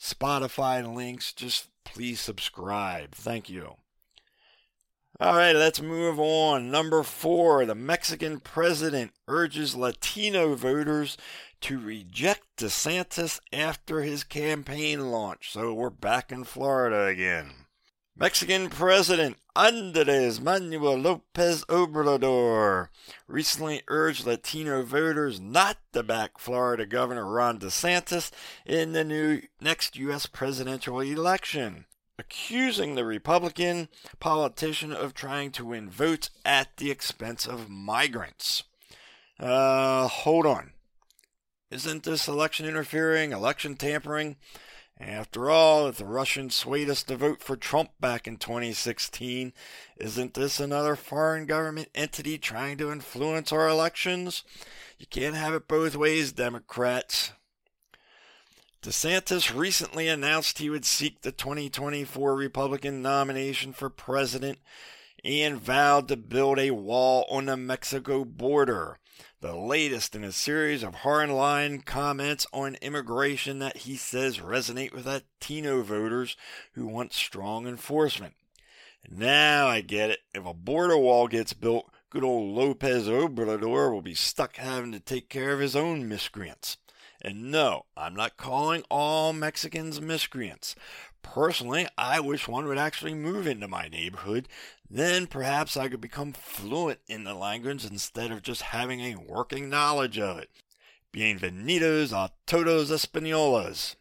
Spotify 0.00 0.90
links. 0.90 1.34
Just 1.34 1.68
please 1.92 2.20
subscribe. 2.20 3.12
Thank 3.12 3.48
you. 3.48 3.76
All 5.20 5.36
right, 5.36 5.56
let's 5.56 5.80
move 5.80 6.20
on. 6.20 6.70
Number 6.70 7.02
four, 7.02 7.66
the 7.66 7.74
Mexican 7.74 8.38
president 8.38 9.12
urges 9.26 9.74
Latino 9.74 10.54
voters 10.54 11.16
to 11.62 11.78
reject 11.78 12.42
DeSantis 12.56 13.40
after 13.52 14.02
his 14.02 14.22
campaign 14.22 15.10
launch. 15.10 15.50
So 15.52 15.74
we're 15.74 15.90
back 15.90 16.30
in 16.30 16.44
Florida 16.44 17.06
again. 17.06 17.50
Mexican 18.20 18.68
President 18.68 19.36
Andres 19.54 20.40
Manuel 20.40 20.96
Lopez 20.96 21.64
Obrador 21.66 22.88
recently 23.28 23.82
urged 23.86 24.26
Latino 24.26 24.82
voters 24.82 25.38
not 25.38 25.76
to 25.92 26.02
back 26.02 26.36
Florida 26.36 26.84
Governor 26.84 27.24
Ron 27.24 27.60
DeSantis 27.60 28.32
in 28.66 28.90
the 28.90 29.04
new 29.04 29.42
next 29.60 29.96
U.S. 29.98 30.26
presidential 30.26 30.98
election, 30.98 31.84
accusing 32.18 32.96
the 32.96 33.04
Republican 33.04 33.88
politician 34.18 34.92
of 34.92 35.14
trying 35.14 35.52
to 35.52 35.64
win 35.64 35.88
votes 35.88 36.30
at 36.44 36.76
the 36.78 36.90
expense 36.90 37.46
of 37.46 37.70
migrants. 37.70 38.64
Uh, 39.38 40.08
hold 40.08 40.44
on. 40.44 40.72
Isn't 41.70 42.02
this 42.02 42.26
election 42.26 42.66
interfering, 42.66 43.30
election 43.30 43.76
tampering? 43.76 44.38
After 45.00 45.48
all, 45.48 45.86
if 45.86 45.98
the 45.98 46.04
Russians 46.04 46.56
swayed 46.56 46.90
us 46.90 47.04
to 47.04 47.16
vote 47.16 47.40
for 47.40 47.56
Trump 47.56 47.90
back 48.00 48.26
in 48.26 48.36
2016, 48.36 49.52
isn't 49.96 50.34
this 50.34 50.58
another 50.58 50.96
foreign 50.96 51.46
government 51.46 51.88
entity 51.94 52.36
trying 52.36 52.78
to 52.78 52.90
influence 52.90 53.52
our 53.52 53.68
elections? 53.68 54.42
You 54.98 55.06
can't 55.06 55.36
have 55.36 55.54
it 55.54 55.68
both 55.68 55.94
ways, 55.94 56.32
Democrats. 56.32 57.30
DeSantis 58.82 59.56
recently 59.56 60.08
announced 60.08 60.58
he 60.58 60.70
would 60.70 60.84
seek 60.84 61.20
the 61.20 61.32
2024 61.32 62.34
Republican 62.34 63.00
nomination 63.00 63.72
for 63.72 63.90
president 63.90 64.58
and 65.24 65.60
vowed 65.60 66.08
to 66.08 66.16
build 66.16 66.58
a 66.58 66.72
wall 66.72 67.24
on 67.30 67.46
the 67.46 67.56
Mexico 67.56 68.24
border 68.24 68.98
the 69.40 69.54
latest 69.54 70.16
in 70.16 70.24
a 70.24 70.32
series 70.32 70.82
of 70.82 70.96
hardline 70.96 71.84
comments 71.84 72.44
on 72.52 72.74
immigration 72.82 73.60
that 73.60 73.78
he 73.78 73.96
says 73.96 74.38
resonate 74.38 74.92
with 74.92 75.06
Latino 75.06 75.82
voters 75.82 76.36
who 76.72 76.86
want 76.86 77.12
strong 77.12 77.68
enforcement. 77.68 78.34
Now 79.08 79.68
I 79.68 79.80
get 79.80 80.10
it. 80.10 80.18
If 80.34 80.44
a 80.44 80.54
border 80.54 80.98
wall 80.98 81.28
gets 81.28 81.52
built, 81.52 81.88
good 82.10 82.24
old 82.24 82.56
Lopez 82.56 83.06
Obrador 83.06 83.92
will 83.92 84.02
be 84.02 84.14
stuck 84.14 84.56
having 84.56 84.90
to 84.90 85.00
take 85.00 85.28
care 85.28 85.52
of 85.52 85.60
his 85.60 85.76
own 85.76 86.08
miscreants. 86.08 86.76
And 87.22 87.50
no, 87.50 87.86
I'm 87.96 88.14
not 88.14 88.36
calling 88.36 88.82
all 88.90 89.32
Mexicans 89.32 90.00
miscreants. 90.00 90.74
Personally, 91.22 91.86
I 91.96 92.20
wish 92.20 92.48
one 92.48 92.66
would 92.66 92.78
actually 92.78 93.14
move 93.14 93.46
into 93.46 93.68
my 93.68 93.88
neighborhood. 93.88 94.48
Then 94.90 95.26
perhaps 95.26 95.76
I 95.76 95.88
could 95.88 96.00
become 96.00 96.32
fluent 96.32 97.00
in 97.06 97.24
the 97.24 97.34
language 97.34 97.84
instead 97.84 98.30
of 98.30 98.42
just 98.42 98.62
having 98.62 99.00
a 99.00 99.16
working 99.16 99.68
knowledge 99.68 100.18
of 100.18 100.38
it. 100.38 100.50
Bienvenidos 101.12 102.12
a 102.12 102.32
todos 102.46 102.90
españolas. 102.90 103.96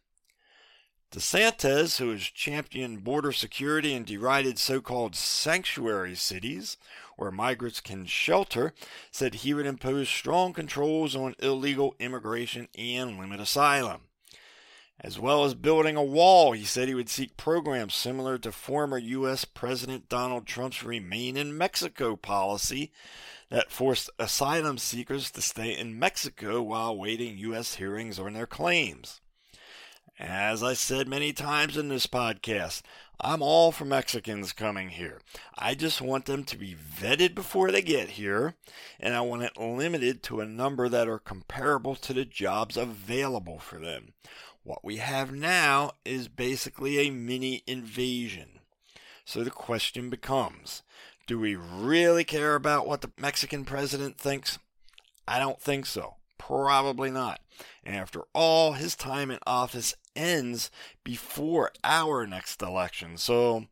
DeSantis, 1.11 1.99
who 1.99 2.11
has 2.11 2.23
championed 2.23 3.03
border 3.03 3.31
security 3.31 3.93
and 3.93 4.05
derided 4.05 4.59
so 4.59 4.81
called 4.81 5.15
sanctuary 5.15 6.15
cities, 6.15 6.75
where 7.15 7.31
migrants 7.31 7.79
can 7.79 8.05
shelter, 8.05 8.73
said 9.09 9.35
he 9.35 9.53
would 9.53 9.65
impose 9.65 10.09
strong 10.09 10.51
controls 10.51 11.15
on 11.15 11.33
illegal 11.39 11.95
immigration 11.99 12.67
and 12.77 13.17
limit 13.17 13.39
asylum. 13.39 14.01
As 14.99 15.19
well 15.19 15.45
as 15.45 15.53
building 15.53 15.95
a 15.95 16.03
wall, 16.03 16.53
he 16.53 16.65
said 16.65 16.87
he 16.87 16.95
would 16.95 17.09
seek 17.09 17.37
programs 17.37 17.93
similar 17.93 18.39
to 18.39 18.51
former 18.51 18.97
U.S. 18.97 19.45
President 19.45 20.09
Donald 20.09 20.47
Trump's 20.47 20.83
Remain 20.83 21.37
in 21.37 21.55
Mexico 21.55 22.15
policy 22.15 22.91
that 23.49 23.71
forced 23.71 24.09
asylum 24.17 24.79
seekers 24.79 25.29
to 25.31 25.41
stay 25.41 25.77
in 25.77 25.99
Mexico 25.99 26.63
while 26.63 26.97
waiting 26.97 27.37
U.S. 27.37 27.75
hearings 27.75 28.17
on 28.17 28.33
their 28.33 28.47
claims. 28.47 29.21
As 30.19 30.63
I 30.63 30.73
said 30.73 31.07
many 31.07 31.31
times 31.31 31.77
in 31.77 31.89
this 31.89 32.07
podcast, 32.07 32.81
I'm 33.21 33.43
all 33.43 33.71
for 33.71 33.85
Mexicans 33.85 34.51
coming 34.51 34.89
here. 34.89 35.21
I 35.55 35.75
just 35.75 36.01
want 36.01 36.25
them 36.25 36.43
to 36.45 36.57
be 36.57 36.75
vetted 36.75 37.35
before 37.35 37.71
they 37.71 37.83
get 37.83 38.09
here, 38.09 38.55
and 38.99 39.13
I 39.13 39.21
want 39.21 39.43
it 39.43 39.57
limited 39.57 40.23
to 40.23 40.41
a 40.41 40.45
number 40.45 40.89
that 40.89 41.07
are 41.07 41.19
comparable 41.19 41.93
to 41.95 42.13
the 42.13 42.25
jobs 42.25 42.77
available 42.77 43.59
for 43.59 43.77
them. 43.79 44.13
What 44.67 44.83
we 44.83 44.97
have 44.97 45.31
now 45.31 45.91
is 46.03 46.27
basically 46.27 46.99
a 46.99 47.09
mini 47.09 47.63
invasion. 47.65 48.59
So 49.23 49.41
the 49.41 49.49
question 49.49 50.09
becomes 50.09 50.83
do 51.25 51.39
we 51.39 51.55
really 51.55 52.25
care 52.25 52.53
about 52.53 52.85
what 52.85 52.99
the 52.99 53.11
Mexican 53.17 53.63
president 53.63 54.17
thinks? 54.17 54.59
I 55.25 55.39
don't 55.39 55.61
think 55.61 55.85
so. 55.85 56.15
Probably 56.37 57.09
not. 57.09 57.39
And 57.85 57.95
after 57.95 58.23
all, 58.33 58.73
his 58.73 58.97
time 58.97 59.31
in 59.31 59.39
office 59.47 59.95
ends 60.17 60.69
before 61.01 61.71
our 61.85 62.27
next 62.27 62.61
election. 62.61 63.15
So 63.15 63.67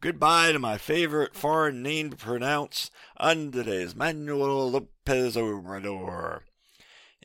goodbye 0.00 0.52
to 0.52 0.60
my 0.60 0.78
favorite 0.78 1.34
foreign 1.34 1.82
name 1.82 2.10
to 2.10 2.16
pronounce, 2.16 2.92
Andres 3.16 3.96
Manuel 3.96 4.70
Lopez 4.70 5.34
Obrador. 5.34 6.42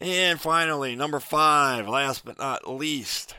And 0.02 0.42
finally, 0.42 0.96
number 0.96 1.20
five, 1.20 1.88
last 1.88 2.26
but 2.26 2.40
not 2.40 2.68
least, 2.68 3.36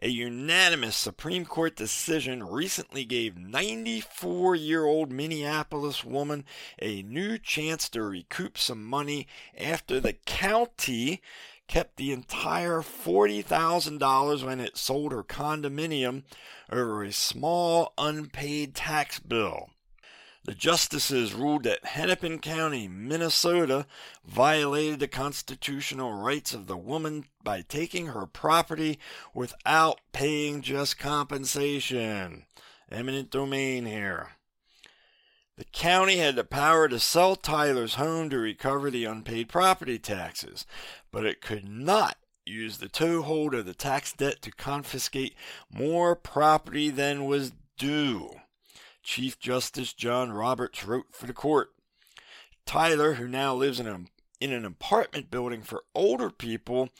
a 0.00 0.08
unanimous 0.08 0.94
Supreme 0.94 1.44
Court 1.44 1.74
decision 1.74 2.44
recently 2.44 3.04
gave 3.04 3.36
94 3.36 4.54
year 4.54 4.84
old 4.84 5.10
Minneapolis 5.10 6.04
woman 6.04 6.44
a 6.80 7.02
new 7.02 7.38
chance 7.38 7.88
to 7.88 8.04
recoup 8.04 8.56
some 8.56 8.84
money 8.84 9.26
after 9.58 9.98
the 9.98 10.12
county 10.12 11.20
kept 11.66 11.96
the 11.96 12.12
entire 12.12 12.82
$40,000 12.82 14.44
when 14.46 14.60
it 14.60 14.76
sold 14.76 15.10
her 15.10 15.24
condominium 15.24 16.22
over 16.70 17.02
a 17.02 17.10
small 17.10 17.94
unpaid 17.98 18.76
tax 18.76 19.18
bill. 19.18 19.70
The 20.44 20.54
justices 20.54 21.34
ruled 21.34 21.64
that 21.64 21.84
Hennepin 21.84 22.38
County, 22.38 22.88
Minnesota, 22.88 23.86
violated 24.24 24.98
the 24.98 25.08
constitutional 25.08 26.14
rights 26.14 26.54
of 26.54 26.66
the 26.66 26.78
woman 26.78 27.26
by 27.44 27.60
taking 27.60 28.06
her 28.06 28.26
property 28.26 28.98
without 29.34 30.00
paying 30.12 30.62
just 30.62 30.98
compensation. 30.98 32.46
Eminent 32.90 33.30
domain 33.30 33.84
here. 33.84 34.30
The 35.58 35.64
county 35.64 36.16
had 36.16 36.36
the 36.36 36.44
power 36.44 36.88
to 36.88 36.98
sell 36.98 37.36
Tyler's 37.36 37.96
home 37.96 38.30
to 38.30 38.38
recover 38.38 38.90
the 38.90 39.04
unpaid 39.04 39.50
property 39.50 39.98
taxes, 39.98 40.64
but 41.12 41.26
it 41.26 41.42
could 41.42 41.68
not 41.68 42.16
use 42.46 42.78
the 42.78 42.88
toehold 42.88 43.54
of 43.54 43.66
the 43.66 43.74
tax 43.74 44.14
debt 44.14 44.40
to 44.40 44.50
confiscate 44.50 45.34
more 45.70 46.16
property 46.16 46.88
than 46.88 47.26
was 47.26 47.52
due. 47.76 48.30
Chief 49.02 49.38
Justice 49.38 49.92
John 49.92 50.32
Roberts 50.32 50.84
wrote 50.84 51.06
for 51.12 51.26
the 51.26 51.32
court. 51.32 51.70
Tyler, 52.66 53.14
who 53.14 53.26
now 53.26 53.54
lives 53.54 53.80
in, 53.80 53.86
a, 53.86 54.00
in 54.40 54.52
an 54.52 54.64
apartment 54.64 55.30
building 55.30 55.62
for 55.62 55.84
older 55.94 56.30
people, 56.30 56.90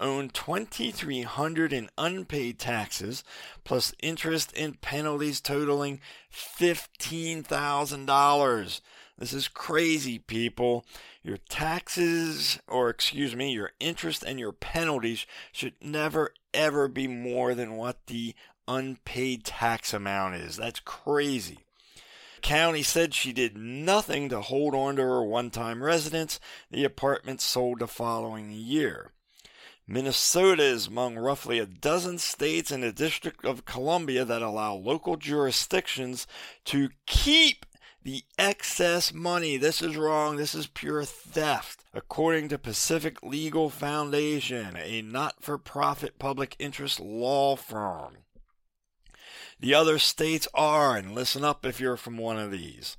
owned 0.00 0.34
2300 0.34 1.72
in 1.72 1.88
unpaid 1.98 2.58
taxes 2.58 3.22
plus 3.64 3.92
interest 4.02 4.52
and 4.56 4.80
penalties 4.80 5.40
totaling 5.40 6.00
$15,000. 6.32 8.80
This 9.18 9.32
is 9.34 9.48
crazy, 9.48 10.18
people. 10.18 10.86
Your 11.22 11.36
taxes, 11.36 12.58
or 12.66 12.88
excuse 12.88 13.36
me, 13.36 13.52
your 13.52 13.72
interest 13.78 14.22
and 14.22 14.40
your 14.40 14.52
penalties 14.52 15.26
should 15.52 15.74
never 15.82 16.32
ever 16.54 16.88
be 16.88 17.06
more 17.06 17.54
than 17.54 17.76
what 17.76 18.06
the 18.06 18.34
unpaid 18.70 19.44
tax 19.44 19.92
amount 19.92 20.36
is. 20.36 20.56
That's 20.56 20.80
crazy. 20.80 21.58
County 22.40 22.82
said 22.82 23.12
she 23.12 23.32
did 23.32 23.56
nothing 23.56 24.28
to 24.28 24.40
hold 24.40 24.74
on 24.74 24.96
to 24.96 25.02
her 25.02 25.22
one 25.22 25.50
time 25.50 25.82
residence. 25.82 26.40
The 26.70 26.84
apartment 26.84 27.40
sold 27.40 27.80
the 27.80 27.86
following 27.86 28.50
year. 28.50 29.12
Minnesota 29.86 30.62
is 30.62 30.86
among 30.86 31.16
roughly 31.16 31.58
a 31.58 31.66
dozen 31.66 32.18
states 32.18 32.70
in 32.70 32.80
the 32.80 32.92
District 32.92 33.44
of 33.44 33.64
Columbia 33.64 34.24
that 34.24 34.40
allow 34.40 34.74
local 34.74 35.16
jurisdictions 35.16 36.28
to 36.66 36.90
keep 37.06 37.66
the 38.02 38.22
excess 38.38 39.12
money. 39.12 39.56
This 39.56 39.82
is 39.82 39.96
wrong. 39.96 40.36
This 40.36 40.54
is 40.54 40.68
pure 40.68 41.04
theft. 41.04 41.84
According 41.92 42.48
to 42.50 42.58
Pacific 42.58 43.20
Legal 43.22 43.68
Foundation, 43.68 44.76
a 44.76 45.02
not 45.02 45.42
for 45.42 45.58
profit 45.58 46.18
public 46.18 46.54
interest 46.58 47.00
law 47.00 47.56
firm. 47.56 48.18
The 49.60 49.74
other 49.74 49.98
states 49.98 50.48
are, 50.54 50.96
and 50.96 51.14
listen 51.14 51.44
up 51.44 51.66
if 51.66 51.80
you're 51.80 51.98
from 51.98 52.16
one 52.16 52.38
of 52.38 52.50
these 52.50 52.96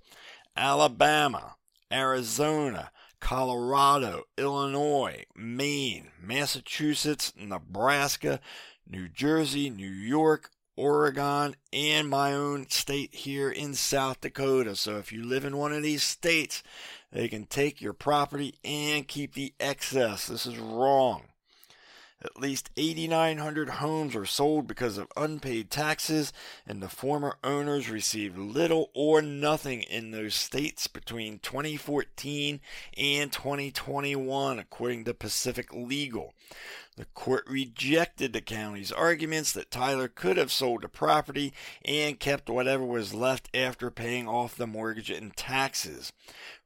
Alabama, 0.55 1.55
Arizona, 1.91 2.91
Colorado, 3.19 4.25
Illinois, 4.37 5.25
Maine, 5.35 6.11
Massachusetts, 6.21 7.33
Nebraska, 7.35 8.39
New 8.87 9.07
Jersey, 9.09 9.71
New 9.71 9.89
York, 9.89 10.51
Oregon, 10.77 11.55
and 11.73 12.07
my 12.07 12.33
own 12.33 12.69
state 12.69 13.15
here 13.15 13.49
in 13.49 13.73
South 13.73 14.21
Dakota. 14.21 14.75
So 14.75 14.97
if 14.97 15.11
you 15.11 15.23
live 15.23 15.45
in 15.45 15.57
one 15.57 15.73
of 15.73 15.81
these 15.81 16.03
states, 16.03 16.61
they 17.11 17.27
can 17.27 17.45
take 17.45 17.81
your 17.81 17.93
property 17.93 18.59
and 18.63 19.07
keep 19.07 19.33
the 19.33 19.55
excess. 19.59 20.27
This 20.27 20.45
is 20.45 20.59
wrong. 20.59 21.23
At 22.23 22.39
least 22.39 22.69
8,900 22.77 23.69
homes 23.69 24.13
were 24.13 24.27
sold 24.27 24.67
because 24.67 24.99
of 24.99 25.07
unpaid 25.17 25.71
taxes, 25.71 26.31
and 26.67 26.81
the 26.81 26.87
former 26.87 27.37
owners 27.43 27.89
received 27.89 28.37
little 28.37 28.91
or 28.93 29.23
nothing 29.23 29.81
in 29.81 30.11
those 30.11 30.35
states 30.35 30.87
between 30.87 31.39
2014 31.39 32.59
and 32.95 33.31
2021, 33.31 34.59
according 34.59 35.05
to 35.05 35.15
Pacific 35.15 35.73
Legal. 35.73 36.33
The 37.01 37.05
court 37.15 37.45
rejected 37.47 38.31
the 38.31 38.41
county's 38.41 38.91
arguments 38.91 39.53
that 39.53 39.71
Tyler 39.71 40.07
could 40.07 40.37
have 40.37 40.51
sold 40.51 40.83
the 40.83 40.87
property 40.87 41.51
and 41.83 42.19
kept 42.19 42.47
whatever 42.47 42.85
was 42.85 43.11
left 43.11 43.49
after 43.55 43.89
paying 43.89 44.27
off 44.27 44.55
the 44.55 44.67
mortgage 44.67 45.09
and 45.09 45.35
taxes, 45.35 46.13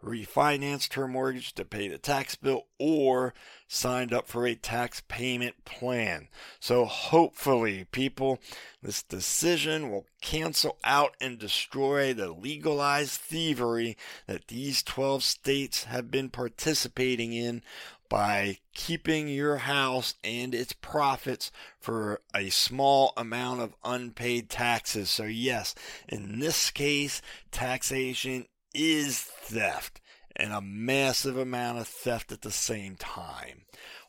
refinanced 0.04 0.96
her 0.96 1.08
mortgage 1.08 1.54
to 1.54 1.64
pay 1.64 1.88
the 1.88 1.98
tax 1.98 2.36
bill, 2.36 2.66
or 2.78 3.34
signed 3.70 4.14
up 4.14 4.28
for 4.28 4.46
a 4.46 4.56
tax 4.56 5.02
payment 5.08 5.64
plan. 5.64 6.28
So 6.60 6.84
hopefully, 6.84 7.86
people, 7.92 8.40
this 8.84 9.02
decision 9.04 9.90
will 9.90 10.06
cancel 10.22 10.78
out 10.84 11.16
and 11.22 11.40
destroy 11.40 12.14
the 12.14 12.32
legalized 12.32 13.22
thievery 13.22 13.96
that 14.28 14.50
these 14.50 14.84
12 14.84 15.24
states 15.24 15.86
have 15.86 16.12
been 16.12 16.30
participating 16.30 17.32
in 17.32 17.62
by 18.10 18.60
keeping 18.74 19.28
your 19.28 19.58
house 19.58 20.16
and 20.24 20.54
its 20.54 20.74
profits 20.74 21.52
for 21.80 22.22
a 22.34 22.50
small 22.50 23.14
amount 23.18 23.62
of 23.62 23.76
unpaid 23.84 24.50
taxes. 24.50 25.10
So, 25.10 25.24
yes, 25.24 25.76
in 26.08 26.40
this 26.40 26.70
case, 26.72 27.22
taxation 27.52 28.46
is 28.74 29.20
theft 29.20 30.02
and 30.36 30.52
a 30.52 30.62
massive 30.62 31.38
amount 31.38 31.80
of 31.80 31.88
theft 31.88 32.32
at 32.32 32.42
the 32.42 32.52
same 32.52 32.96
time. 32.96 33.62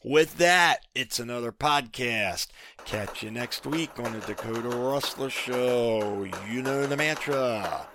With 0.02 0.38
that, 0.38 0.87
it's 0.94 1.18
another 1.18 1.52
podcast. 1.52 2.48
Catch 2.85 3.22
you 3.22 3.30
next 3.30 3.66
week 3.66 3.98
on 3.98 4.12
the 4.12 4.20
Dakota 4.20 4.68
Rustler 4.68 5.30
Show. 5.30 6.28
You 6.50 6.62
know 6.62 6.87
the 6.87 6.96
mantra 6.96 7.88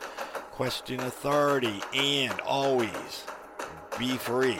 question 0.51 0.99
authority 0.99 1.81
and 1.93 2.39
always 2.41 3.25
be 3.97 4.17
free. 4.17 4.59